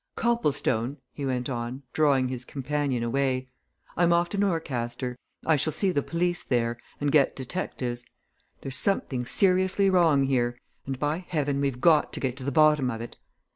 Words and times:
Copplestone!" 0.15 0.97
he 1.13 1.27
went 1.27 1.47
on, 1.47 1.83
drawing 1.93 2.27
his 2.27 2.43
companion 2.43 3.03
away, 3.03 3.45
"I'm 3.95 4.11
off 4.11 4.29
to 4.29 4.37
Norcaster 4.39 5.15
I 5.45 5.55
shall 5.57 5.71
see 5.73 5.91
the 5.91 6.01
police 6.01 6.43
there 6.43 6.79
and 6.99 7.11
get 7.11 7.35
detectives. 7.35 8.03
There's 8.61 8.77
something 8.77 9.27
seriously 9.27 9.91
wrong 9.91 10.23
here 10.23 10.57
and 10.87 10.97
by 10.97 11.23
heaven, 11.27 11.61
we've 11.61 11.79
got 11.79 12.13
to 12.13 12.19
get 12.19 12.35
to 12.37 12.43
the 12.43 12.51
bottom 12.51 12.89
of 12.89 12.99
it! 12.99 13.17